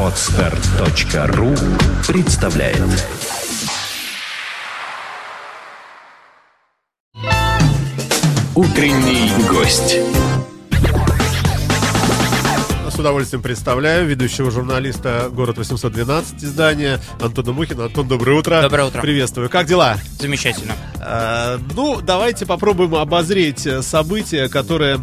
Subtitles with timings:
[0.00, 1.54] Отстар.ру
[2.06, 3.06] представляет
[8.54, 9.96] Утренний гость
[12.90, 17.86] С удовольствием представляю ведущего журналиста «Город 812» издания Антона Мухина.
[17.86, 18.60] Антон, доброе утро.
[18.60, 19.00] Доброе утро.
[19.00, 19.48] Приветствую.
[19.48, 19.96] Как дела?
[20.18, 20.74] Замечательно.
[21.00, 25.00] Э, ну, давайте попробуем обозреть э, события, которые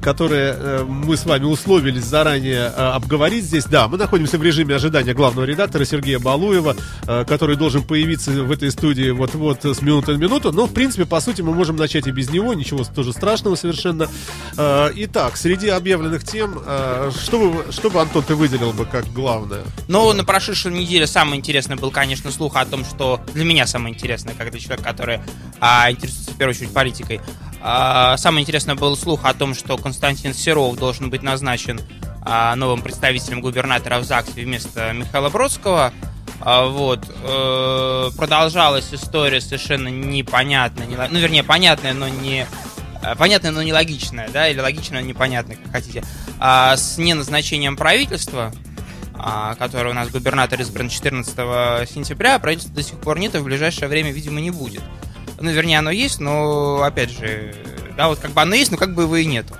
[0.00, 3.64] которые э, мы с вами условились заранее э, обговорить здесь.
[3.64, 6.76] Да, мы находимся в режиме ожидания главного редактора Сергея Балуева,
[7.06, 10.52] э, который должен появиться в этой студии вот-вот с минуты на минуту.
[10.52, 14.08] Но, в принципе, по сути, мы можем начать и без него, ничего тоже страшного совершенно.
[14.56, 19.12] Э, Итак, среди объявленных тем, э, что, бы, что бы, Антон, ты выделил бы как
[19.12, 19.62] главное?
[19.88, 23.94] Ну, на прошедшей неделе самое интересное был, конечно, слух о том, что для меня самое
[23.94, 25.20] интересное, как для человека, который
[25.60, 27.20] а, интересуется в первую очередь политикой,
[27.62, 31.80] самое интересное был слух о том, что Константин Серов должен быть назначен
[32.22, 35.92] а, новым представителем губернатора в ЗАГСе вместо Михаила Бродского.
[36.40, 37.00] А, вот.
[37.22, 42.46] Э, продолжалась история совершенно непонятная, не, ну, вернее, понятная, но не
[43.02, 46.02] э, понятная, но нелогичная, да, или логичная, но непонятная, как хотите,
[46.38, 48.52] а, с неназначением правительства,
[49.14, 53.38] а, который у нас губернатор избран 14 сентября, а правительства до сих пор нет и
[53.38, 54.82] в ближайшее время, видимо, не будет.
[55.40, 57.54] Ну, вернее, оно есть, но, опять же,
[57.96, 59.56] да, вот как бы оно есть, но как бы его и нету.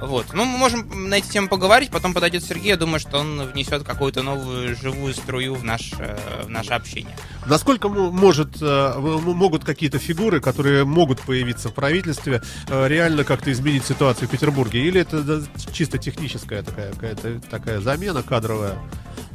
[0.00, 0.32] Вот.
[0.32, 3.82] Ну, мы можем на эти темы поговорить, потом подойдет Сергей, я думаю, что он внесет
[3.82, 7.16] какую-то новую живую струю в, наш, э, в наше общение.
[7.46, 13.84] Насколько может, э, могут какие-то фигуры, которые могут появиться в правительстве, э, реально как-то изменить
[13.84, 14.80] ситуацию в Петербурге?
[14.86, 18.78] Или это чисто техническая такая, какая-то такая замена кадровая?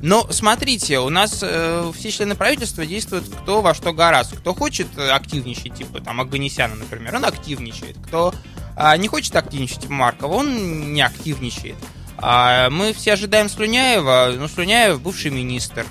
[0.01, 4.35] Ну, смотрите, у нас э, все члены правительства действуют кто во что гораздо.
[4.35, 7.97] Кто хочет активничать, типа там Аганесяна, например, он активничает.
[8.07, 8.33] Кто
[8.75, 11.75] э, не хочет активничать, Маркова, он не активничает.
[12.17, 15.85] А мы все ожидаем Слюняева, ну, Слюняев бывший министр.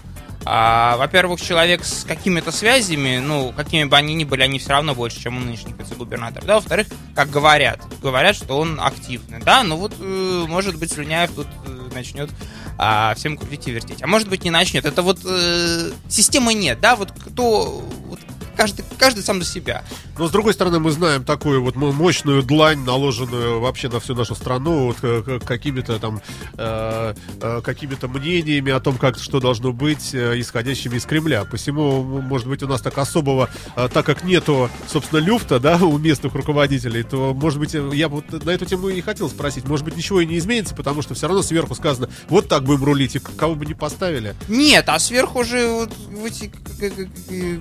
[0.47, 4.95] А, во-первых, человек с какими-то связями, ну, какими бы они ни были, они все равно
[4.95, 6.47] больше, чем у нынешних вице-губернаторов.
[6.47, 9.41] Да, во-вторых, как говорят, говорят, что он активный.
[9.41, 12.31] Да, ну вот, э, может быть, Слюняев тут э, начнет
[12.77, 14.03] а, всем крутить и вертеть.
[14.03, 14.85] А может быть, не начнет.
[14.85, 18.21] Это вот э, системы нет, да, вот кто вот,
[18.57, 19.85] каждый, каждый сам за себя.
[20.19, 24.35] Но с другой стороны, мы знаем такую вот мощную длань, наложенную вообще на всю нашу
[24.35, 26.21] страну, вот, э, какими-то там
[26.57, 31.45] э, э, какими-то мнениями о том, как что должно быть, э, исходящими из Кремля.
[31.45, 35.99] Посему, может быть, у нас так особого, э, так как нету, собственно, люфта, да, у
[35.99, 39.97] местных руководителей, то, может быть, я вот на эту тему и хотел спросить, может быть,
[39.97, 43.19] ничего и не изменится, потому что все равно сверху сказано, вот так будем рулить, и
[43.19, 44.35] кого бы не поставили.
[44.49, 45.91] Нет, а сверху же вот,
[46.27, 46.51] эти,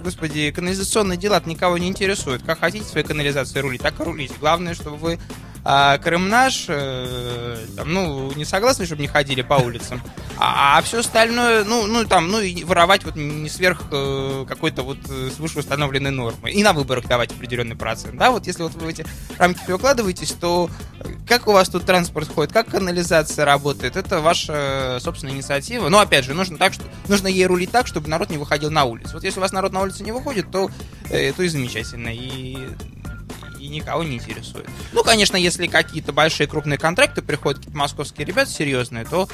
[0.04, 0.52] господи,
[0.84, 4.34] канализационные дела никого не интересуют как хотите своей канализацией рулить, так и рулите.
[4.40, 5.20] Главное, чтобы вы
[5.66, 10.01] а, Крым наш, э, там, ну, не согласны, чтобы не ходили по улицам,
[10.38, 14.84] а, а все остальное, ну, ну, там, ну, и воровать вот не сверх э, какой-то
[14.84, 16.51] вот э, свыше установленной нормы.
[16.51, 19.06] И на выборах давать определенный процент, да, вот если вот вы в эти
[19.38, 20.69] рамки укладываетесь, то
[21.28, 25.88] как у вас тут транспорт ходит, как канализация работает, это ваша собственная инициатива.
[25.88, 28.84] Но, опять же, нужно так, что, нужно ей рулить так, чтобы народ не выходил на
[28.84, 29.12] улицу.
[29.13, 30.69] Вот если у вас народ на улицу не выходит, то,
[31.09, 32.09] то и замечательно.
[32.09, 32.57] И
[33.63, 34.69] и никого не интересует.
[34.91, 39.29] Ну, конечно, если какие-то большие крупные контракты приходят, какие-то московские ребята серьезные, то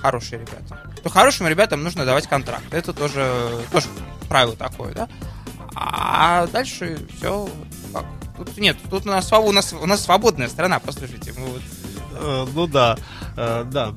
[0.00, 0.78] хорошие ребята.
[1.02, 2.72] То хорошим ребятам нужно давать контракт.
[2.72, 3.86] Это тоже, тоже
[4.28, 5.08] правило такое, да?
[5.74, 7.48] А дальше все
[7.92, 8.04] как?
[8.36, 11.32] Тут нет, тут у нас, у нас, у нас свободная страна, послушайте.
[11.38, 11.62] Мы вот...
[12.20, 12.98] Э, ну да,
[13.36, 13.94] э, да.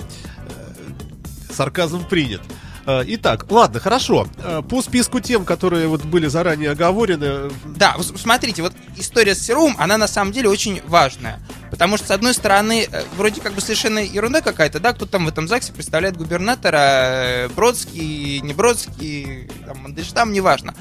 [0.47, 2.41] Э, сарказм принят.
[2.85, 4.27] Э, итак, ладно, хорошо.
[4.37, 7.51] Э, по списку тем, которые вот были заранее оговорены...
[7.65, 11.39] Да, смотрите, вот история с Серум, она на самом деле очень важная.
[11.71, 15.25] Потому что, с одной стороны, э, вроде как бы совершенно ерунда какая-то, да, кто там
[15.25, 20.73] в этом ЗАГСе представляет губернатора, Бродский, не Бродский, там, Мандельштам, неважно.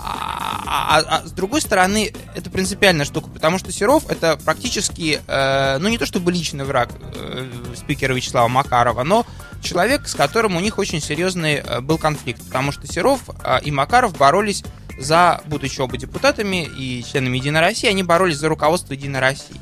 [0.00, 5.78] А, а, а, с другой стороны, это принципиальная штука, потому что Серов это практически, э,
[5.78, 9.26] ну не то чтобы личный враг э, спикера Вячеслава Макарова, но
[9.68, 13.70] человек, с которым у них очень серьезный э, был конфликт, потому что Серов э, и
[13.70, 14.64] Макаров боролись
[14.98, 19.56] за, будучи оба депутатами и членами Единой России, они боролись за руководство Единой России.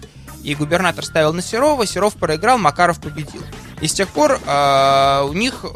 [0.44, 3.42] И губернатор ставил на Серова, Серов проиграл, Макаров победил.
[3.80, 5.68] И с тех пор э, у них э,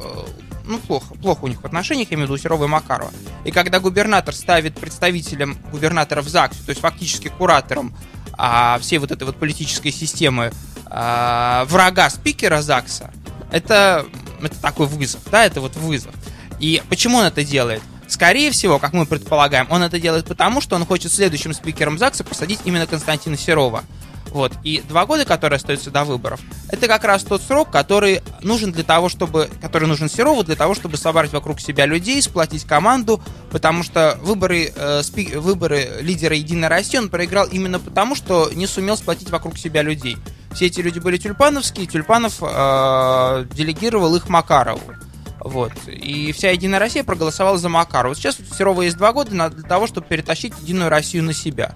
[0.64, 3.10] ну, плохо, плохо у них в отношениях, я имею в виду Серова и Макарова.
[3.44, 7.94] И когда губернатор ставит представителем губернатора в ЗАГС, то есть фактически куратором
[8.38, 10.52] а, всей вот этой вот политической системы
[10.86, 13.10] а, врага спикера ЗАГСа,
[13.52, 14.06] это,
[14.42, 16.14] это такой вызов, да, это вот вызов.
[16.58, 17.82] И почему он это делает?
[18.06, 22.24] Скорее всего, как мы предполагаем, он это делает потому, что он хочет следующим спикером ЗАГСа
[22.24, 23.84] посадить именно Константина Серова.
[24.30, 24.52] Вот.
[24.62, 28.84] И два года, которые остаются до выборов, это как раз тот срок, который нужен для
[28.84, 33.20] того, чтобы, который нужен Серову для того, чтобы собрать вокруг себя людей, сплотить команду,
[33.50, 38.66] потому что выборы, э, спи, выборы лидера Единой России он проиграл именно потому, что не
[38.66, 40.16] сумел сплотить вокруг себя людей.
[40.52, 44.94] Все эти люди были тюльпановские, Тюльпанов э, делегировал их Макарову.
[45.40, 45.72] Вот.
[45.86, 48.14] И вся Единая Россия проголосовала за Макарова.
[48.14, 51.72] Сейчас у Серова есть два года для того, чтобы перетащить Единую Россию на себя.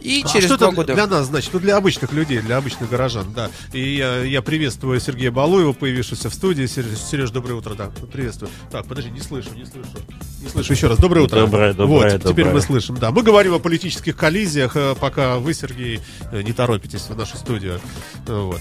[0.00, 0.94] И а через что два это года...
[0.94, 1.50] для нас значит?
[1.52, 3.50] Ну, для обычных людей, для обычных горожан, да.
[3.72, 6.66] И я, я приветствую Сергея Балуева, появившегося в студии.
[6.66, 8.50] Сереж, Сереж, доброе утро, да, приветствую.
[8.70, 9.88] Так, подожди, не слышу, не слышу.
[10.40, 10.98] Не слышу еще раз.
[10.98, 11.40] Доброе утро.
[11.40, 12.54] Доброе, доброе, Вот, теперь доброе.
[12.54, 13.10] мы слышим, да.
[13.10, 16.00] Мы говорим о политических коллизиях, э, пока вы, Сергей,
[16.32, 17.80] э, не торопитесь в нашу студию.
[18.26, 18.60] Вот.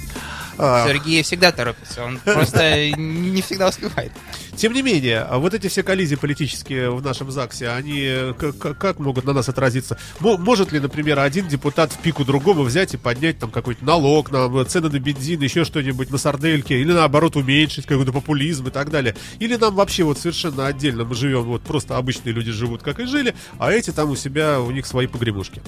[0.61, 4.11] А, Сергей всегда торопится, он просто не всегда успевает.
[4.55, 9.23] Тем не менее, а вот эти все коллизии политические в нашем ЗАГСе, они как могут
[9.23, 9.97] на нас отразиться?
[10.19, 14.31] Мо- Может ли, например, один депутат в пику другому взять и поднять там какой-то налог
[14.31, 18.89] на цены на бензин, еще что-нибудь на сардельки, или наоборот уменьшить какой-то популизм и так
[18.89, 19.15] далее?
[19.39, 23.05] Или нам вообще вот совершенно отдельно мы живем, вот просто обычные люди живут, как и
[23.05, 25.61] жили, а эти там у себя, у них свои погремушки?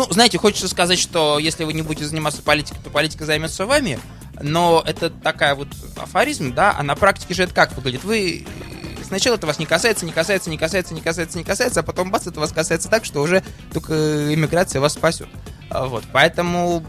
[0.00, 3.98] Ну, знаете, хочется сказать, что если вы не будете заниматься политикой, то политика займется вами.
[4.40, 8.02] Но это такая вот афоризм, да, а на практике же это как выглядит?
[8.02, 11.80] Вы э, сначала это вас не касается, не касается, не касается, не касается, не касается,
[11.80, 13.42] а потом бац, это вас касается так, что уже
[13.74, 15.28] только иммиграция вас спасет.
[15.68, 16.82] А, Вот, поэтому,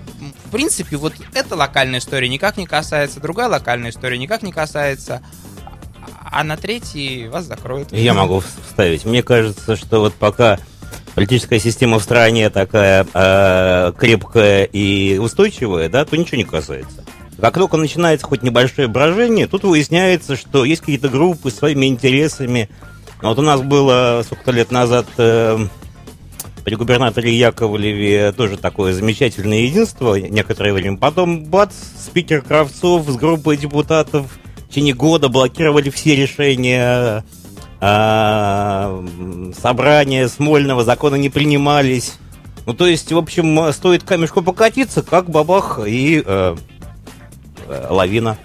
[0.45, 5.21] в принципе, вот эта локальная история никак не касается, другая локальная история никак не касается,
[6.31, 7.91] а на третьей вас закроют.
[7.91, 9.03] Я могу вставить.
[9.03, 10.59] Мне кажется, что вот пока
[11.15, 17.03] политическая система в стране такая э, крепкая и устойчивая, да, то ничего не касается.
[17.39, 22.69] Как только начинается хоть небольшое брожение, тут выясняется, что есть какие-то группы с своими интересами.
[23.21, 25.57] Вот у нас было сколько лет назад э,
[26.63, 30.97] при губернаторе Яковлеве тоже такое замечательное единство некоторое время.
[30.97, 31.73] Потом, бац,
[32.05, 37.25] спикер Кравцов с группой депутатов в течение года блокировали все решения
[37.81, 39.03] а,
[39.59, 42.13] собрания Смольного, законы не принимались.
[42.67, 46.55] Ну, то есть, в общем, стоит камешку покатиться, как бабах и э,
[47.67, 48.37] э, лавина.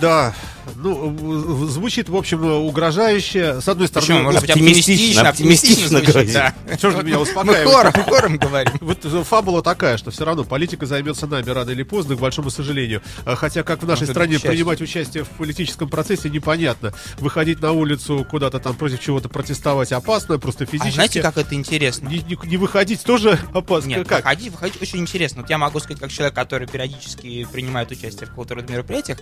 [0.00, 0.34] Да,
[0.76, 3.60] ну, звучит, в общем, угрожающе.
[3.60, 4.22] С одной стороны, Почему?
[4.24, 6.32] Может быть, оптимистично, оптимистично, оптимистично звучит, говорить.
[6.34, 6.54] да.
[6.78, 7.68] Что же меня Мы успокаивает?
[7.68, 8.72] хором, хором говорим.
[8.80, 12.50] Вот э, фабула такая, что все равно политика займется нами рано или поздно, к большому
[12.50, 13.02] сожалению.
[13.24, 16.92] А Хотя как в нашей стране принимать участие в политическом процессе непонятно.
[17.18, 20.94] Выходить на улицу куда-то там против чего-то протестовать опасно, просто А физически.
[20.94, 22.08] знаете, как это интересно?
[22.08, 23.88] Не, не- не выходить тоже опасно.
[23.88, 24.20] Нет, как?
[24.24, 25.42] выходить, выходить очень интересно.
[25.42, 29.18] Вот я могу сказать, как человек, который периодически принимает участие в какого-то рода мероприятиях.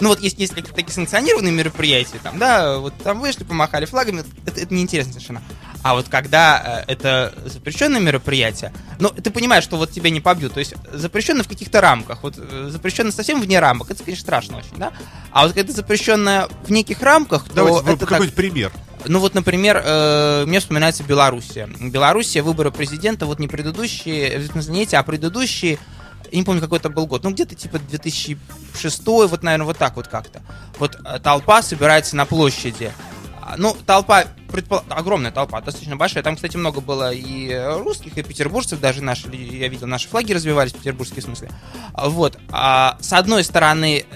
[0.00, 4.60] Ну вот есть, есть такие санкционированные мероприятия, там, да, вот там вышли, помахали флагами, это,
[4.60, 5.42] это неинтересно совершенно.
[5.82, 10.54] А вот когда э, это запрещенное мероприятие, ну, ты понимаешь, что вот тебя не побьют,
[10.54, 14.58] то есть запрещено в каких-то рамках, вот э, запрещено совсем вне рамок, это, конечно, страшно
[14.58, 14.92] очень, да?
[15.30, 18.72] А вот когда запрещено в неких рамках, то Давайте это так- какой-нибудь пример.
[19.04, 21.68] ну вот, например, э, мне вспоминается Белоруссия.
[21.80, 25.78] Белоруссия, выборы президента, вот не предыдущие, э, эти, а предыдущие,
[26.30, 29.96] я не помню, какой это был год, ну где-то типа 2006, вот, наверное, вот так
[29.96, 30.42] вот как-то.
[30.78, 32.92] Вот э, толпа собирается на площади.
[33.40, 36.22] А, Ну, толпа, предпол- огромная толпа, достаточно большая.
[36.22, 40.72] Там, кстати, много было и русских, и петербуржцев, даже наши, я видел, наши флаги развивались,
[40.72, 41.50] петербургские в смысле.
[41.92, 42.38] Вот.
[42.50, 44.06] А, с одной стороны,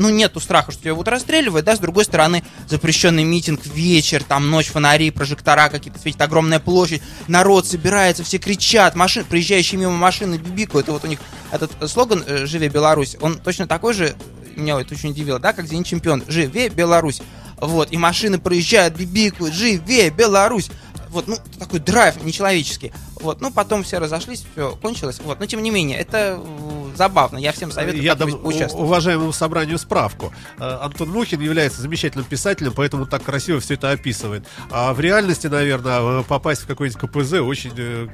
[0.00, 4.50] ну, нету страха, что тебя будут расстреливать, да, с другой стороны, запрещенный митинг, вечер, там,
[4.50, 10.36] ночь, фонари, прожектора какие-то светят, огромная площадь, народ собирается, все кричат, машин, проезжающие мимо машины
[10.36, 11.18] бибикают, это вот у них
[11.52, 14.16] этот э, слоган э, «Живе Беларусь», он точно такой же,
[14.56, 17.20] меня это очень удивило, да, как День чемпион, «Живе Беларусь»,
[17.58, 20.70] вот, и машины проезжают, бибикают, «Живе Беларусь»,
[21.10, 22.92] вот, ну, такой драйв нечеловеческий.
[23.20, 25.20] Вот, ну, потом все разошлись, все кончилось.
[25.22, 27.38] Вот, но тем не менее, это э, забавно.
[27.38, 30.32] Я всем советую Я дам уважаемому собранию справку.
[30.58, 34.44] Э, Антон Мухин является замечательным писателем, поэтому так красиво все это описывает.
[34.70, 37.70] А в реальности, наверное, э, попасть в какой-нибудь КПЗ очень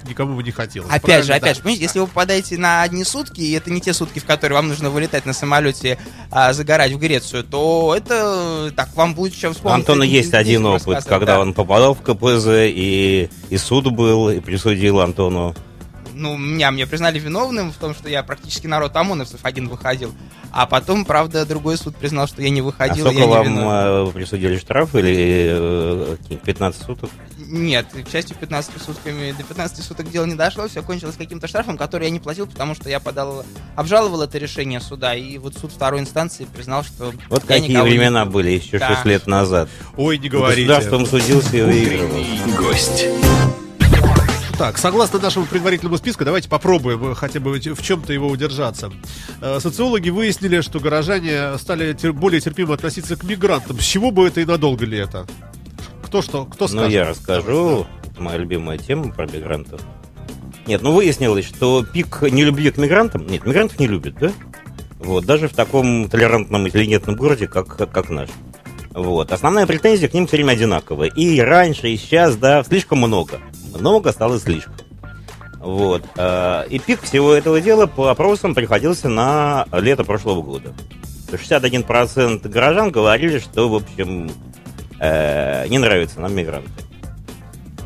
[0.08, 0.88] никому бы не хотелось.
[0.88, 1.26] Опять Правильно?
[1.26, 1.54] же, опять Да.
[1.54, 4.56] же, понимаете, если вы попадаете на одни сутки, и это не те сутки, в которые
[4.56, 5.98] вам нужно вылетать на самолете,
[6.30, 9.80] а, загорать в Грецию, то это так вам будет чем вспомнить.
[9.80, 11.40] Антона эти есть один опыт, когда да.
[11.40, 15.54] он попадал в КПЗ, и, и суд был, и присудил Антону.
[16.18, 20.14] Ну, меня, мне признали виновным в том, что я практически народ ОМОНовцев один выходил.
[20.50, 23.44] А потом, правда, другой суд признал, что я не А выходил, сколько я не вам
[23.46, 24.08] виновен.
[24.08, 25.14] э, присудили штраф или
[25.50, 27.10] э, какие, 15 суток?
[27.36, 31.76] Нет, к счастью, 15 сутками, до 15 суток дело не дошло, все кончилось каким-то штрафом,
[31.76, 35.70] который я не платил, потому что я подал, обжаловал это решение суда, и вот суд
[35.70, 38.32] второй инстанции признал, что Вот я какие не времена бил.
[38.32, 38.88] были еще Да.
[38.94, 39.68] 6 лет назад.
[39.98, 40.66] Ой, не говорите.
[40.66, 42.24] Государством судился и выигрывал.
[42.56, 43.04] Гость.
[44.58, 48.90] Так, согласно нашему предварительному списку, давайте попробуем хотя бы в чем-то его удержаться.
[49.42, 53.78] Э, Социологи выяснили, что горожане стали тер- более терпимо относиться к мигрантам.
[53.78, 55.26] С чего бы это и надолго ли это?
[56.02, 56.86] Кто что, кто скажет?
[56.86, 57.86] Ну, я расскажу.
[58.10, 59.82] Это моя любимая тема про мигрантов.
[60.66, 63.26] Нет, ну выяснилось, что пик нелюбви к мигрантам...
[63.26, 64.32] Нет, мигрантов не любят, да?
[65.00, 68.30] Вот, даже в таком толерантном интеллигентном городе, как, как, как наш.
[68.96, 69.30] Вот.
[69.30, 71.10] Основная претензия к ним все время одинаковая.
[71.10, 73.38] И раньше, и сейчас, да, слишком много.
[73.76, 74.75] Много стало слишком.
[75.59, 76.04] Вот.
[76.16, 80.75] э, И пик всего этого дела по опросам приходился на лето прошлого года.
[81.30, 84.30] 61% горожан говорили, что, в общем,
[85.00, 86.71] э, не нравятся нам мигранты.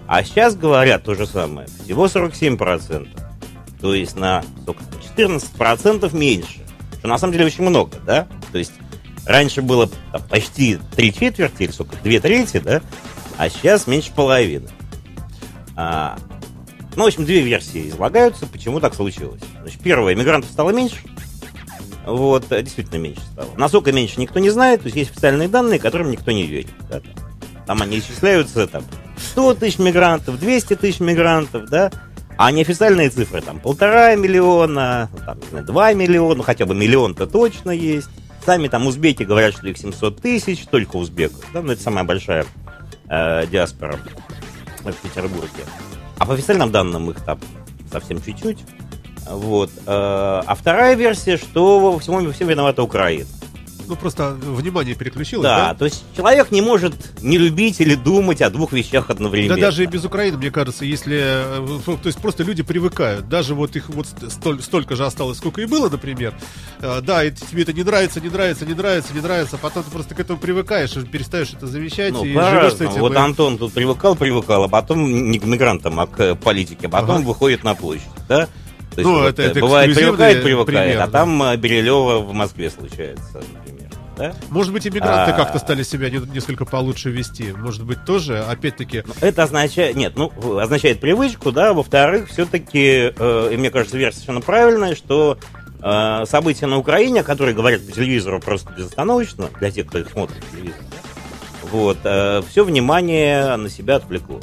[0.06, 1.68] А сейчас говорят то же самое.
[1.84, 3.08] Всего 47%.
[3.80, 4.82] То есть на сколько,
[5.16, 6.60] 14% меньше.
[6.98, 8.26] Что на самом деле очень много, да?
[8.52, 8.72] То есть
[9.24, 12.82] раньше было там, почти три четверти, или сколько, две трети, да?
[13.38, 14.68] А сейчас меньше половины.
[15.82, 16.18] А,
[16.94, 19.40] ну, в общем, две версии излагаются, почему так случилось.
[19.62, 20.98] Значит, первое, мигрантов стало меньше.
[22.04, 23.48] Вот, э, действительно меньше стало.
[23.56, 24.82] Насколько меньше, никто не знает.
[24.82, 26.70] То есть есть официальные данные, которым никто не верит.
[26.90, 27.00] да.
[27.66, 28.84] Там они исчисляются, там,
[29.16, 31.90] 100 тысяч мигрантов, 200 тысяч мигрантов, да?
[32.36, 37.26] А неофициальные цифры, там, полтора миллиона, там, не знаю, 2 миллиона, ну, хотя бы миллион-то
[37.26, 38.08] точно есть.
[38.44, 41.62] Сами там узбеки говорят, что их 700 тысяч, только узбеков, да?
[41.62, 42.44] Ну, это самая большая
[43.08, 43.98] э, диаспора
[44.84, 45.64] в Петербурге.
[46.18, 47.38] А по официальным данным их там
[47.90, 48.58] совсем чуть-чуть.
[49.28, 49.70] Вот.
[49.86, 53.26] э, А вторая версия, что во всему во всем виновата Украина.
[53.90, 55.74] Ну, просто внимание переключилось, Да, да?
[55.74, 59.56] то есть человек не может не любить или думать о двух вещах Да одновременно.
[59.60, 61.18] даже и без Украины, мне кажется, если...
[61.20, 63.28] э, То есть просто люди привыкают.
[63.28, 66.34] Даже вот их вот столь- столько же осталось, сколько и было, например.
[66.78, 69.56] Э, Да, и тебе это не нравится, не нравится, не нравится, не нравится.
[69.56, 73.00] а Потом ты просто к этому привыкаешь, перестаешь это замечать Ну, и живешь с этим.
[73.00, 76.86] Вот и- Антон тут привыкал, привыкал, а потом не к мигрантам, а к политике.
[76.86, 77.24] А потом Ага.
[77.26, 78.46] выходит на площадь, да?
[78.94, 81.12] То Ну, вот, это- э, это бывает привыкает, привыкает, пример, а да.
[81.20, 83.40] там Берилева в Москве случается.
[84.20, 84.34] Да?
[84.50, 85.36] Может быть, иммигранты А.
[85.36, 87.52] как-то стали себя не- несколько получше вести.
[87.56, 89.02] Может быть, тоже, опять-таки...
[89.06, 94.18] Ну, Это означает, нет, ну, означает привычку, да, во-вторых, все-таки, э, и мне кажется, версия
[94.18, 95.38] совершенно правильная, что
[95.82, 100.42] э, события на Украине, которые говорят по телевизору просто безостановочно, для тех, кто их смотрит
[100.52, 100.70] да,
[101.72, 101.98] вот,
[102.50, 104.40] все внимание на себя отвлекло.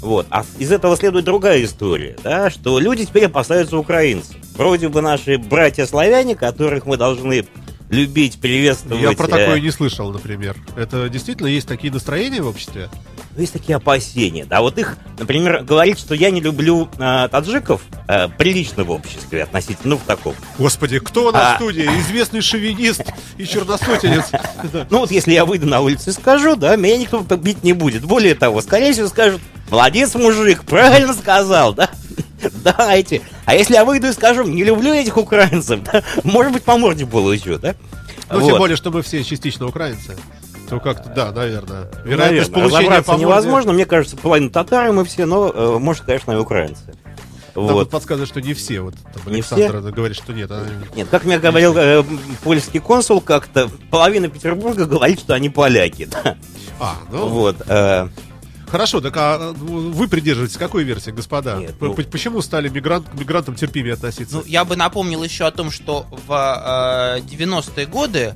[0.00, 0.26] Вот.
[0.30, 4.36] А из этого следует другая история, да, что люди теперь опасаются украинцев.
[4.56, 7.46] Вроде бы наши братья-славяне, которых мы должны
[7.88, 9.02] любить, приветствовать.
[9.02, 10.56] Я про э, такое не слышал, например.
[10.76, 12.88] Это действительно есть такие настроения в обществе?
[13.34, 14.60] Ну, Есть такие опасения, да.
[14.60, 19.94] Вот их, например, говорить, что я не люблю э, таджиков, э, прилично в обществе относительно,
[19.94, 20.34] ну, в таком.
[20.58, 21.56] Господи, кто на А.
[21.56, 21.84] студии?
[22.00, 23.02] Известный шовинист
[23.36, 24.30] и черносотенец.
[24.90, 28.04] Ну, вот если я выйду на улицу и скажу, да, меня никто бить не будет.
[28.04, 29.40] Более того, скорее всего, скажут,
[29.70, 31.90] молодец, мужик, правильно сказал, да.
[32.64, 33.22] Да, эти.
[33.44, 37.06] А если я выйду и скажу, не люблю этих украинцев, да, может быть, по морде
[37.06, 37.74] получу, да?
[38.30, 38.48] Ну, Вот.
[38.48, 40.16] тем более, что мы все частично украинцы.
[40.68, 41.88] То как-то, да, наверное.
[42.04, 43.72] Вероятность наверное, получения разобраться по морде- невозможно.
[43.72, 46.82] Мне кажется, половину татары мы все, но, э, может, конечно, и украинцы.
[47.54, 47.82] Нам Вот.
[47.84, 48.80] тут подсказывает, что не все.
[48.80, 50.50] Вот там Не Александр говорит, что нет.
[50.50, 52.02] она- Нет, как мне говорил э,
[52.42, 56.06] польский консул как-то, половина Петербурга говорит, что они поляки.
[56.24, 56.36] Да?
[56.80, 57.56] А, ну, Вот.
[57.68, 58.08] э,
[58.70, 61.56] хорошо, так а вы придерживаетесь какой версии, господа?
[61.56, 64.36] Нет, ну- Почему стали мигрант, к мигрантам терпимее относиться?
[64.36, 68.34] Ну, я бы напомнил еще о том, что в э, 90-е годы,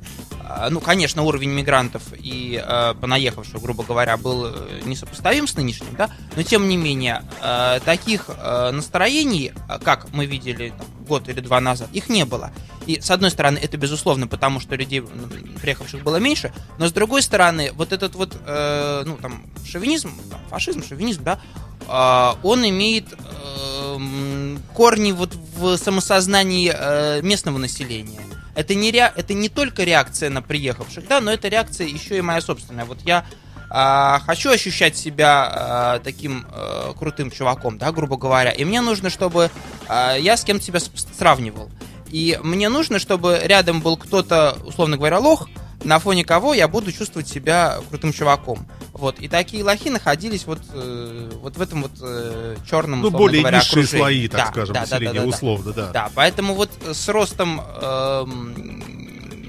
[0.49, 5.95] э, ну, конечно, уровень мигрантов и э, понаехавших, грубо говоря, был э, несопоставим с нынешним,
[5.97, 9.53] да, но тем не менее, э, таких э, настроений,
[9.85, 12.53] как мы видели там, год или два назад, их не было.
[12.87, 15.27] И, с одной стороны, это безусловно, потому что людей, ну,
[15.61, 20.41] приехавших было меньше, но с другой стороны, вот этот вот, э, ну, там, шовинизм, там,
[20.49, 21.41] фашизм, шовинизм, да,
[21.89, 28.21] а, он имеет эм, корни вот в самосознании э, местного населения.
[28.55, 29.13] Это не, ре...
[29.17, 32.85] это не только реакция на приехавших, да, но это реакция еще и моя собственная.
[32.85, 33.25] Вот я
[33.71, 39.11] а, хочу ощущать себя а, таким э, крутым чуваком, да, грубо говоря, и мне нужно,
[39.11, 39.51] чтобы
[39.89, 40.81] а, я с кем-то себя
[41.17, 41.71] сравнивал.
[42.11, 45.49] И мне нужно, чтобы рядом был кто-то, условно говоря, лох,
[45.85, 48.67] на фоне кого я буду чувствовать себя крутым чуваком.
[48.93, 49.19] Вот.
[49.21, 53.59] И такие лохи находились вот, э, вот в этом вот э, черном, Ну, более говоря,
[53.59, 54.01] низшие окружении.
[54.03, 55.29] слои, так Да, скажем, да, населения, да, да, да.
[55.29, 55.91] условно, да.
[55.93, 58.83] Да, поэтому вот с ростом эм,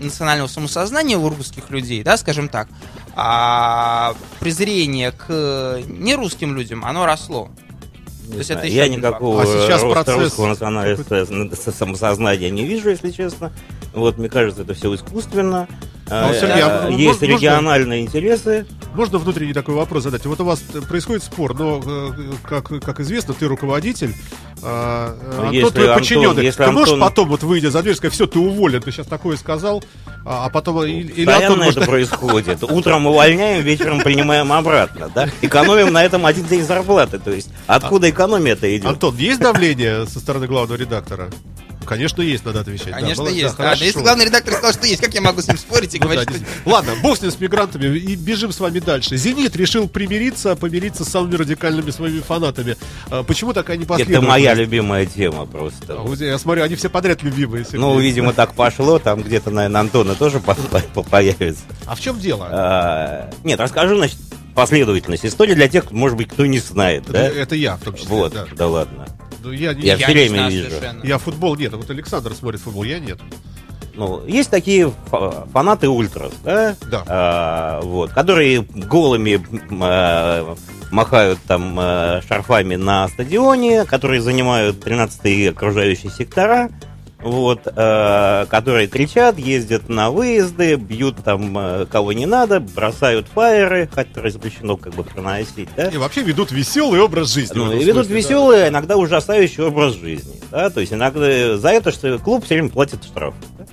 [0.01, 2.68] национального самосознания у русских людей, да, скажем так,
[3.15, 7.50] а презрение к нерусским людям, оно росло.
[8.27, 12.65] не То есть это я никакого А сейчас роста процесс русского национального с- самосознания не
[12.65, 13.51] вижу, если честно.
[13.94, 15.68] Вот, мне кажется, это все искусственно.
[16.13, 18.65] А, Сергей, а можно- Есть можно- региональные интересы.
[18.94, 20.25] Можно внутренний такой вопрос задать?
[20.25, 22.10] Вот у вас происходит спор, но, э,
[22.44, 24.13] как, как известно, ты руководитель,
[24.62, 26.44] а, Антон если твой Антон- подчиненный.
[26.46, 29.08] если Ты можешь Антон- потом, вот выйдя за дверь, сказать, все, ты уволен, ты сейчас
[29.08, 29.82] такое сказал,
[30.25, 30.84] а, а потом...
[30.84, 31.77] Или Антон может...
[31.77, 32.62] это происходит.
[32.63, 35.30] Утром увольняем, вечером принимаем обратно, да?
[35.41, 37.18] Экономим на этом один день зарплаты.
[37.20, 38.86] То есть откуда экономия-то идет?
[38.88, 41.30] Антон, есть давление со стороны главного редактора?
[41.86, 42.92] Конечно, есть, надо отвечать.
[42.92, 43.58] Да, Конечно, было- да, есть.
[43.58, 43.80] Да, хорошо.
[43.80, 46.02] да, если главный редактор сказал, что есть, как я могу с ним спорить и Ну
[46.02, 46.40] да, говорить, что...
[46.40, 46.74] действительно.
[46.74, 49.18] Ладно, бог с ним, с мигрантами, и бежим с вами дальше.
[49.18, 52.78] «Зенит» решил примириться, помириться с самыми радикальными своими фанатами.
[53.10, 54.28] А, Почему такая Это непоследовательность?
[54.30, 55.94] моя любимая тема просто.
[55.94, 57.66] А, вот Я смотрю, они все подряд любимые.
[57.74, 61.64] Ну, видимо, так пошло, там где-то, наверное, Антона тоже по- по- появится.
[61.86, 62.48] А в чем дело?
[62.52, 64.18] А, Нет, расскажу, значит,
[64.56, 67.20] последовательность истории для тех, может быть, кто не знает, Это, да?
[67.28, 68.10] это я, в том числе.
[68.10, 68.46] Вот, да.
[68.56, 69.08] да ладно.
[69.44, 70.70] Ну, я, Я не время знаю вижу.
[70.70, 71.04] совершенно.
[71.04, 71.74] я футбол нет.
[71.74, 73.20] а Вот Александр смотрит футбол, я нет.
[73.94, 76.76] Ну, есть такие фа- фанаты ультрас, да?
[76.90, 77.04] Да.
[77.08, 79.46] А, вот, которые голыми
[79.82, 80.56] а,
[80.92, 86.70] махают там а, шарфами на стадионе, которые занимают 13 окружающие сектора,
[87.24, 93.88] вот, а, которые кричат, ездят на выезды, бьют там а, кого не надо, бросают фаеры,
[93.88, 95.88] которые запрещено как бы проносить, да?
[95.90, 97.58] И вообще ведут веселый образ жизни.
[97.58, 98.16] Ну, и ведут смысле, да.
[98.16, 100.36] веселый, а иногда ужасающий образ жизни.
[100.51, 100.70] Да?
[100.70, 103.34] То есть иногда за это, что клуб все время платит штраф.
[103.58, 103.66] да.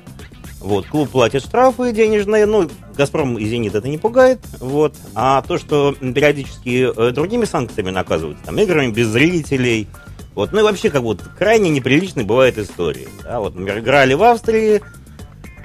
[0.60, 4.94] Вот, клуб платит штрафы денежные, ну, Газпром и Зенит это не пугает, вот.
[5.14, 9.86] А то, что периодически э, другими санкциями наказывают, там, играми без зрителей,
[10.38, 13.08] вот, ну и вообще, как вот, крайне неприличной бывают истории.
[13.24, 13.40] Да?
[13.40, 14.80] Вот, например, играли в Австрии,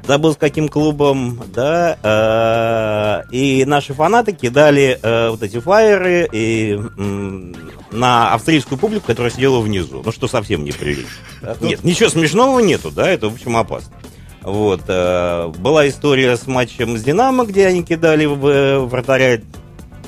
[0.08, 6.74] забыл с каким клубом, да, э, и наши фанаты кидали э, вот эти фаеры и,
[6.74, 7.56] м,
[7.92, 11.12] на австрийскую публику, которая сидела внизу, ну что совсем неприлично.
[11.44, 11.56] да.
[11.62, 13.94] Нет, ничего смешного нету, да, это, в общем, опасно.
[14.42, 19.40] Вот, э, была история с матчем с Динамо, где они кидали в э, вратаря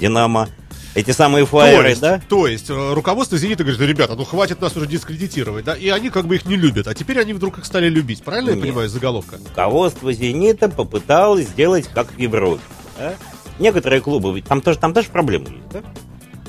[0.02, 0.50] Динамо
[0.96, 2.22] эти самые То фаеры, есть, да?
[2.28, 6.10] то есть э, руководство «Зенита» говорит, ребята, ну хватит нас уже дискредитировать, да, и они
[6.10, 8.64] как бы их не любят, а теперь они вдруг их стали любить, правильно я Нет.
[8.64, 9.38] понимаю, из заголовка?
[9.50, 12.62] руководство «Зенита» попыталось сделать как в Европе.
[12.98, 13.14] да.
[13.60, 15.82] Некоторые клубы, ведь там тоже, там тоже проблемы есть, да?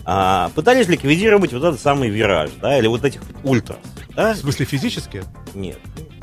[0.05, 3.79] А, пытались ликвидировать вот этот самый вираж, да, или вот этих ультрас,
[4.15, 4.33] да?
[4.35, 5.25] В смысле физически?
[5.55, 5.79] Нет,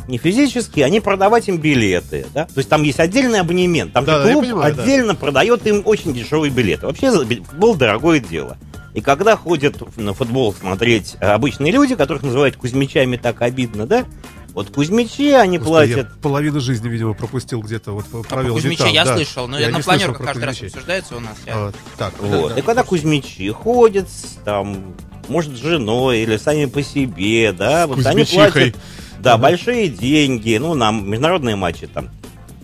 [0.07, 2.45] не физически, они продавать им билеты, да?
[2.45, 4.83] То есть там есть отдельный абонемент, там Да, да, я клуб понимаю, да.
[4.83, 6.85] отдельно продает им очень дешевые билеты.
[6.87, 8.57] Вообще футбол дорогое дело.
[8.93, 14.05] И когда ходят на футбол смотреть э, обычные люди, которых называют кузьмичами, так обидно, да?
[14.53, 18.83] Вот кузьмичи, они Господи, я платят половину жизни, видимо, пропустил где-то, вот А провел Кузьмиче
[18.83, 19.15] там, я да.
[19.15, 20.67] слышал, но Я я на планерках каждый раз Кузьмичей.
[20.67, 21.37] обсуждается у нас.
[21.47, 22.53] я- А, так, Вот.
[22.53, 22.59] да.
[22.59, 24.07] И когда кузьмичи ходят,
[24.45, 24.93] там,
[25.27, 28.75] может, с женой или сами по себе, да, вот они платят,
[29.23, 29.43] да, Ага.
[29.43, 32.09] большие деньги, ну, на международные матчи там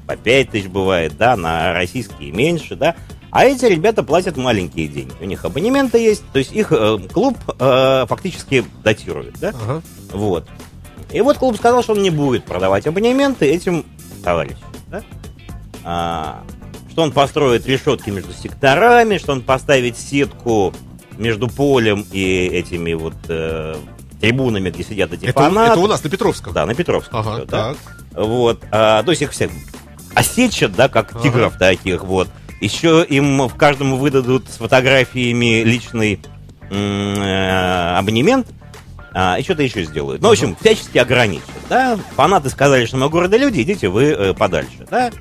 [0.05, 2.95] по 5 тысяч бывает, да, на российские меньше, да,
[3.31, 5.13] а эти ребята платят маленькие деньги.
[5.21, 9.81] У них абонементы есть, то есть их э, клуб э, фактически датирует, да, Ага.
[10.13, 10.47] вот.
[11.11, 13.85] И вот клуб сказал, что он не будет продавать абонементы этим
[14.23, 14.57] товарищам.
[14.89, 15.03] Да?
[15.83, 16.43] А,
[16.91, 20.73] что он построит решетки между секторами, что он поставит сетку
[21.17, 23.75] между полем и этими вот э,
[24.19, 25.71] трибунами, где сидят эти Это, фанаты.
[25.71, 26.53] это у нас на Петровском.
[26.53, 27.19] Да, на Петровском.
[27.19, 27.69] Ага, всё, да.
[27.73, 27.77] так.
[28.13, 28.61] Вот.
[28.71, 29.51] а, то есть их всех
[30.13, 31.21] осечат, да, как Ага.
[31.23, 32.27] тигров таких, вот.
[32.61, 36.19] Еще им в каждому выдадут с фотографиями личный
[36.69, 38.47] э, абонемент,
[39.13, 40.21] а, и что-то еще сделают.
[40.21, 41.97] Ну, в общем, всячески ограничат, да.
[42.15, 45.11] Фанаты сказали, что мы города люди, идите вы э, подальше, да.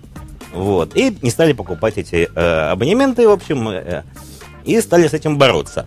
[0.53, 0.97] Вот.
[0.97, 4.03] И не стали покупать эти э, абонементы, в общем, э,
[4.65, 5.87] и стали с этим бороться.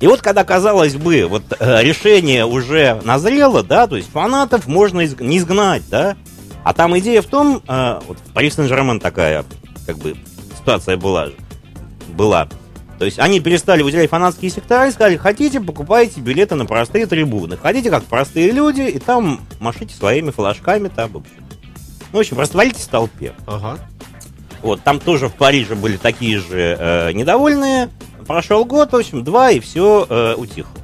[0.00, 5.00] И вот когда, казалось бы, вот э, решение уже назрело, да, то есть фанатов можно
[5.00, 6.16] изг- не изгнать, да,
[6.62, 9.44] а там идея в том, э, вот в Сен-Жермен такая,
[9.86, 10.14] как бы,
[10.56, 11.28] ситуация была,
[12.08, 12.48] была.
[12.98, 17.56] То есть они перестали выделять фанатские сектора и сказали, хотите, покупайте билеты на простые трибуны.
[17.56, 21.32] Хотите, как простые люди, и там машите своими флажками, там, в общем.
[22.12, 23.34] Ну, в общем, растворитесь в толпе.
[23.46, 23.78] Ага.
[24.62, 27.90] Вот, там тоже в Париже были такие же э, недовольные.
[28.28, 30.80] Прошел год, в общем, два, и все утихло.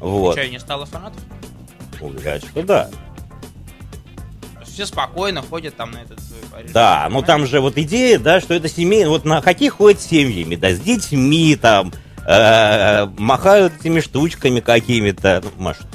[0.00, 0.38] Вот.
[0.38, 1.20] Что, не стало фанатов?
[2.00, 2.88] Уверяют, что да.
[4.64, 6.70] Все спокойно ходят там на этот свой Париж.
[6.72, 9.10] Да, ну там же вот идея, да, что это семейно.
[9.10, 11.92] Вот на хоккей ходят с семьями, да, с детьми там,
[12.26, 15.86] э, махают этими штучками какими-то, ну, машут,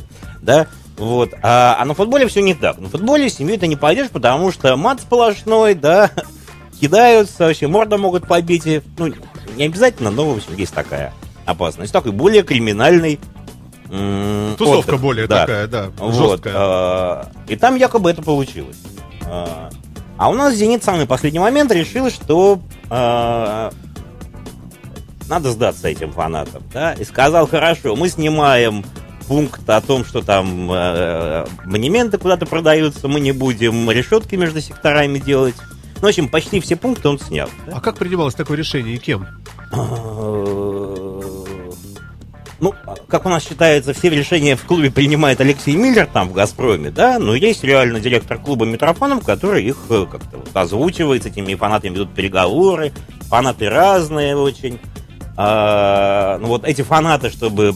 [0.41, 0.67] да.
[0.97, 1.33] Вот.
[1.41, 2.77] А, а на футболе все не так.
[2.77, 6.11] На футболе с семьей ты не пойдешь, потому что мат сплошной, да,
[6.79, 8.67] кидаются, вообще морда могут побить.
[8.67, 9.13] и, Ну,
[9.55, 11.13] не обязательно, но, в общем, есть такая
[11.45, 11.93] опасность.
[11.93, 13.19] Такой более криминальный
[13.89, 15.41] м, Тусовка отдых, более да.
[15.41, 16.53] такая, да, Вот, жесткая.
[16.55, 18.77] а, и там якобы это получилось.
[19.25, 19.69] А,
[20.17, 23.71] а у нас «Зенит» в самый последний момент решил, что а,
[25.27, 28.83] надо сдаться этим фанатам, да, и сказал, хорошо, мы снимаем
[29.27, 35.17] пункт о том, что там э, абонементы куда-то продаются, мы не будем решетки между секторами
[35.17, 35.55] делать.
[35.95, 37.49] Ну, в общем, почти все пункты он снял.
[37.65, 37.77] да.
[37.77, 39.27] А как принималось такое решение и кем?
[42.61, 42.73] Ну,
[43.07, 47.19] как у нас считается, все решения в клубе принимает Алексей Миллер там в «Газпроме», да,
[47.19, 51.93] но есть реально директор клуба Митрофанов, который их э, как-то вот озвучивает, с этими фанатами
[51.93, 54.79] ведут переговоры, фанаты разные очень.
[55.37, 57.75] А, ну вот эти фанаты, чтобы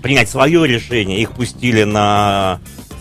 [0.00, 2.60] принять свое решение, их пустили на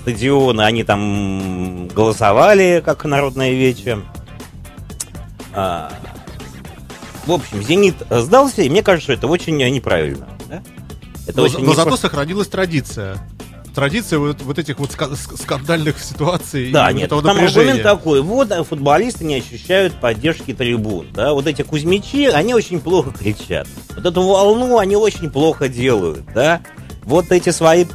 [0.10, 4.00] стадионы, они там голосовали, как народное вече.
[5.54, 5.92] А,
[7.26, 10.28] в общем, «Зенит» сдался, и мне кажется, что это очень э, неправильно.
[10.48, 10.62] да?
[11.28, 13.18] Это Но, очень но зато сохранилась традиция.
[13.76, 16.72] Традиция вот, вот этих вот ска- ск- скандальных ситуаций.
[16.72, 17.74] Да, нет, там напряжения.
[17.74, 22.80] аргумент такой, вот а, футболисты не ощущают поддержки трибун, да, вот эти кузьмичи, они очень
[22.82, 26.62] плохо кричат, вот эту волну они очень плохо делают, да,
[27.10, 27.86] вот эти свои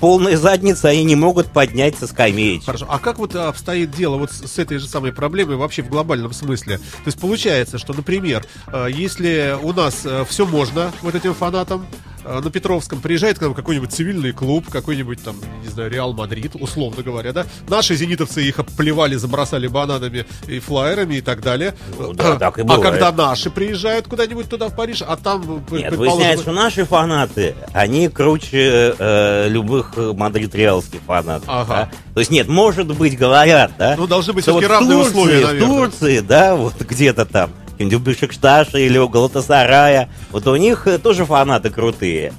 [0.00, 2.66] полные задницы они не могут поднять со скамеечек.
[2.66, 2.86] Хорошо.
[2.88, 6.78] А как вот обстоит дело вот с, этой же самой проблемой вообще в глобальном смысле?
[6.78, 12.11] То есть получается, что, например, э, если у нас все можно вот этим фанатам, э,
[12.24, 17.02] на Петровском приезжает к нам какой-нибудь цивильный клуб, какой-нибудь там, не знаю, Реал Мадрид, условно
[17.02, 17.46] говоря, да?
[17.68, 21.74] Наши зенитовцы их обплевали, забросали бананами и флайерами и так далее.
[21.98, 22.82] Ну да, так и а бывает.
[22.82, 28.08] когда наши приезжают куда-нибудь туда, в Париж, а там, Нет, выясняется, что наши фанаты, они
[28.08, 31.48] круче э, любых мадрид-реалских фанатов.
[31.48, 31.90] Ага.
[31.90, 31.90] да.
[32.14, 33.94] То есть нет, может быть, говорят, да?
[33.96, 35.68] Ну, должны быть все-таки вот в равные Турции, условия, В наверное.
[35.68, 37.50] Турции, да, вот где-то там,
[37.88, 42.32] где-нибудь в Бешикташе или у Галатасарая, вот у них э, тоже фанаты крутые.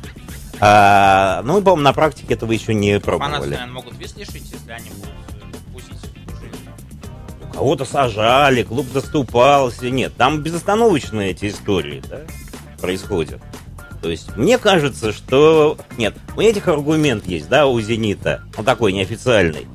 [0.60, 3.51] А, ну, по-моему, на практике этого еще не Фанаты, пробовали.
[3.51, 7.51] наверное, могут вес лишить, если они будут э, пустить уже.
[7.53, 9.89] Кого-то сажали, клуб заступался.
[9.89, 12.21] Нет, там безостановочные эти истории, да,
[12.79, 13.41] происходят.
[14.01, 15.77] То есть, мне кажется, что...
[15.97, 19.65] Нет, у этих аргумент есть, да, у «Зенита», он такой неофициальный.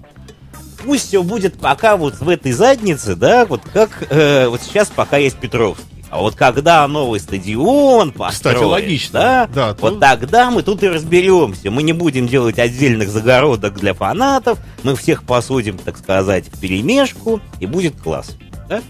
[0.84, 5.16] Пусть все будет пока вот в этой заднице, да, вот как э, вот сейчас пока
[5.16, 5.84] есть Петровский.
[6.10, 9.20] А вот когда новый стадион построят, Кстати, логично.
[9.20, 11.70] да, Да, вот то- тогда мы тут и разберемся.
[11.70, 17.40] Мы не будем делать отдельных загородок для фанатов, мы всех посудим, так сказать, в перемешку,
[17.60, 18.36] и будет класс.
[18.70, 18.80] Да?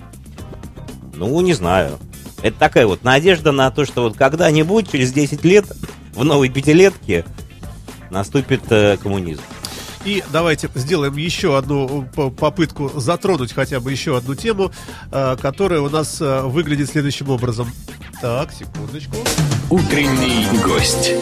[1.15, 1.99] Ну, не знаю.
[2.43, 5.65] Это такая вот надежда на то, что вот когда-нибудь, через 10 лет,
[6.15, 7.25] в новой пятилетке
[8.11, 9.43] наступит э, коммунизм.
[10.05, 14.71] И давайте сделаем еще одну п- попытку затронуть хотя бы еще одну тему,
[15.11, 17.71] э, которая у нас э, выглядит следующим образом.
[18.23, 19.17] Так, секундочку.
[19.71, 21.13] Утренний гость.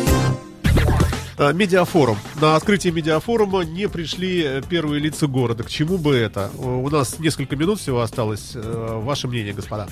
[1.39, 2.19] Э, Медиафорум.
[2.41, 5.65] На открытие медиафорума не пришли э, первые лица города.
[5.65, 6.51] К чему бы это?
[6.57, 8.53] Э, У нас несколько минут всего осталось.
[8.55, 9.89] Э, Ваше мнение, господа.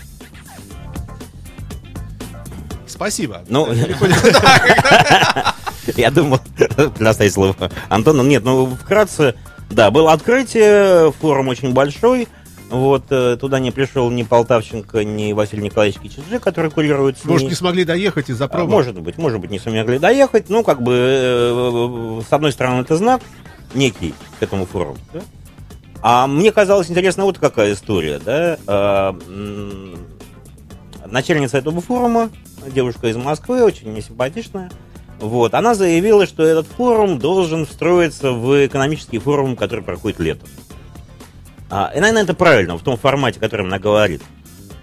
[2.86, 3.42] Спасибо.
[3.48, 3.66] Ну,
[5.96, 6.40] Я думал,
[6.94, 8.22] предоставить слово Антону.
[8.22, 9.34] Нет, ну, вкратце,
[9.70, 12.28] да, было открытие, форум очень большой.
[12.70, 17.32] Вот, э, туда не пришел ни Полтавченко, ни Василий Николаевич Кичиджи, который курирует СМИ.
[17.32, 18.70] Может, не смогли доехать из-за А, пробок?
[18.70, 20.48] Может быть, может быть, не смогли доехать.
[20.48, 23.20] Ну, как бы, э, с одной стороны, это знак
[23.74, 24.96] некий к этому форуму.
[25.12, 25.20] да?
[26.00, 28.58] А мне казалось интересно вот какая история, да.
[28.66, 29.16] А,
[31.06, 32.30] начальница этого форума,
[32.74, 34.70] девушка из Москвы, очень мне симпатичная,
[35.20, 40.48] вот, она заявила, что этот форум должен встроиться в экономический форум, который проходит летом.
[41.70, 44.22] А, и, наверное, это правильно, в том формате, о котором она говорит.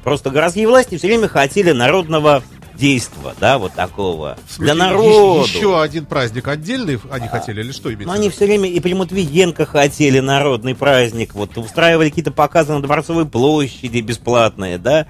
[0.03, 2.43] Просто городские власти все время хотели народного
[2.81, 4.37] действа, да, вот такого.
[4.49, 5.47] Смысле, Для народа.
[5.47, 8.11] Еще один праздник отдельный они хотели или что имеется?
[8.11, 12.81] В они все время и при Матвиенко хотели народный праздник, вот устраивали какие-то показы на
[12.81, 15.05] Дворцовой площади бесплатные, да.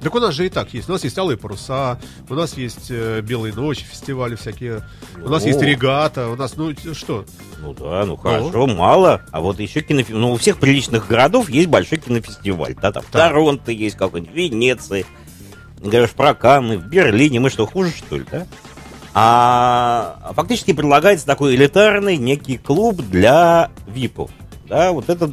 [0.00, 0.88] Так у нас же и так есть.
[0.88, 4.82] У нас есть алые паруса, у нас есть э, белые ночи, фестивали всякие,
[5.22, 5.48] у нас Ну.
[5.48, 7.24] есть регата, у нас, ну что?
[7.60, 9.22] Ну да, ну хорошо, мало.
[9.32, 10.20] А вот еще кинофестиваль.
[10.20, 12.74] Ну, у всех приличных городов есть большой кинофестиваль.
[12.80, 13.30] Да, там в Так.
[13.30, 15.04] Торонто есть какой-нибудь, в Венеции.
[15.80, 17.38] Говоришь про Канны, в Берлине.
[17.40, 18.46] Мы что, хуже, что ли, да?
[19.18, 24.30] А фактически предлагается такой элитарный некий клуб для ВИПов.
[24.68, 25.30] Да, вот это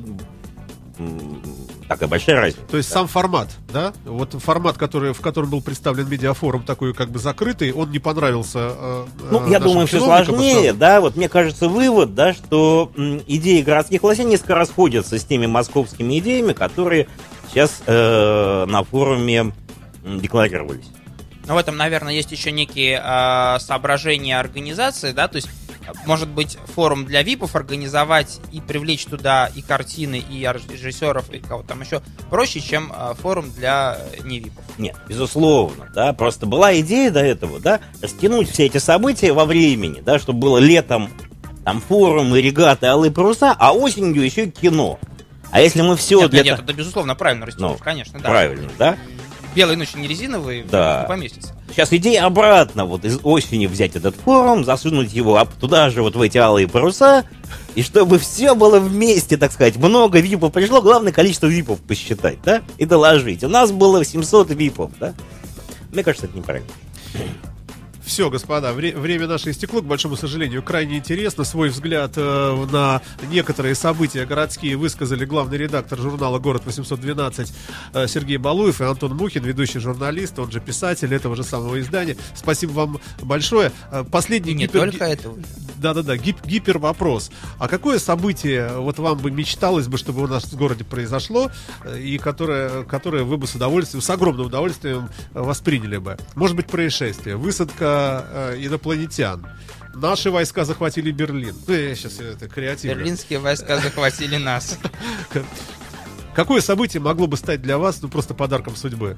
[0.99, 1.42] м,
[1.87, 2.65] такая большая разница.
[2.67, 3.93] То есть сам формат, да?
[4.05, 8.59] Вот формат, который, в котором был представлен медиафорум, такой как бы закрытый, он не понравился.
[8.75, 13.21] э, Ну, э, я думаю, все сложнее, да, вот мне кажется, вывод, да, что м,
[13.27, 17.07] идеи городских властей несколько расходятся с теми московскими идеями, которые
[17.49, 19.53] сейчас э, на форуме
[20.03, 20.85] декларировались.
[21.45, 25.49] Но в этом, наверное, есть еще некие а, соображения организации, да, то есть
[26.05, 31.63] может быть, форум для ВИПов организовать и привлечь туда и картины, и режиссеров, и кого
[31.63, 34.63] там еще проще, чем э, форум для не ВИПов.
[34.77, 40.01] Нет, безусловно, да, просто была идея до этого, да, растянуть все эти события во времени,
[40.01, 41.09] да, чтобы было летом
[41.63, 44.99] там форумы, регаты, алые паруса, а осенью еще кино.
[45.51, 46.43] А если мы все нет, для...
[46.43, 48.27] Нет, это безусловно правильно растянуть, ну, конечно, да.
[48.27, 48.97] Правильно, да?
[49.55, 51.01] Белые ночи не резиновые, да.
[51.01, 51.53] не поместится.
[51.69, 56.21] Сейчас идея обратно, вот из осени взять этот форум, засунуть его туда же, вот в
[56.21, 57.25] эти алые паруса,
[57.75, 62.61] и чтобы все было вместе, так сказать, много випов пришло, главное количество випов посчитать, да,
[62.77, 63.43] и доложить.
[63.43, 65.13] У нас было 700 випов, да.
[65.91, 66.69] Мне кажется, это неправильно.
[68.05, 70.61] Все, господа, вре- время наше истекло, к большому сожалению.
[70.61, 71.43] Крайне интересно.
[71.45, 77.51] Свой взгляд э, на некоторые события городские высказали главный редактор журнала «Город 812»
[77.93, 82.17] э, Сергей Балуев и Антон Мухин, ведущий журналист, он же писатель этого же самого издания.
[82.35, 83.71] Спасибо вам большое.
[83.91, 84.81] Э, последний Не гипер...
[84.91, 85.37] только этого.
[85.77, 87.31] Да-да-да, гип- гипер вопрос.
[87.59, 91.49] А какое событие вот вам бы мечталось бы, чтобы у нас в городе произошло,
[91.85, 96.17] э, и которое, которое вы бы с удовольствием, с огромным удовольствием э, восприняли бы?
[96.35, 99.45] Может быть, происшествие, высадка э, инопланетян.
[99.93, 101.55] Наши войска захватили Берлин.
[101.67, 102.95] Ну, я сейчас это креативно.
[102.95, 104.79] Берлинские войска захватили нас.
[106.35, 109.15] Какое событие могло бы стать для вас, ну, просто подарком судьбы?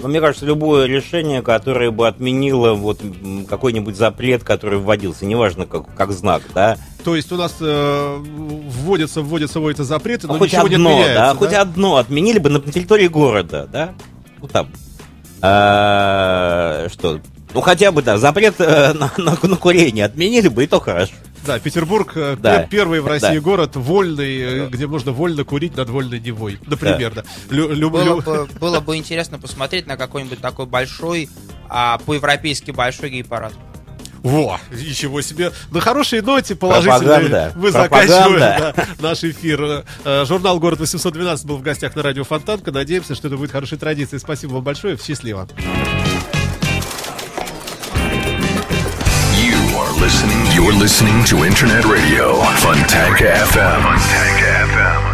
[0.00, 3.00] Но мне кажется, любое решение, которое бы отменило вот
[3.48, 6.76] какой-нибудь запрет, который вводился, неважно как, как знак, да.
[7.04, 10.84] То есть у нас э, вводятся, вводятся, вводятся запреты, но ну, хоть ничего одно, не
[10.84, 11.38] отменяется, да, да?
[11.38, 13.94] хоть одно отменили бы на территории города, да.
[14.40, 14.68] Ну там,
[15.46, 17.20] а, что,
[17.52, 21.12] ну хотя бы да, запрет э, на, на, на курение отменили бы и то хорошо.
[21.46, 22.62] Да, Петербург э, Да.
[22.70, 23.40] первый в России Да.
[23.40, 26.58] город вольный, э, где можно вольно курить над вольной Невой.
[26.66, 27.24] Например, да.
[27.50, 31.28] Лю- лю- Было лю- бы, было бы интересно посмотреть на какой-нибудь такой большой,
[31.68, 33.52] а, по-европейски большой гей-парад.
[34.24, 35.52] Во, ничего себе.
[35.70, 37.52] На хорошей ноте положительной Пропаганда.
[37.56, 39.84] мы заканчиваем да, наш эфир.
[40.04, 42.72] Э, Журнал «Город 812» был в гостях на радио Фонтанка.
[42.72, 44.18] Надеемся, что это будет хорошей традицией.
[44.20, 44.96] Спасибо вам большое.
[44.96, 45.46] Счастливо.
[50.54, 52.62] You're listening to Internet Radio FM.
[52.62, 53.18] Funtank
[53.50, 55.13] FM.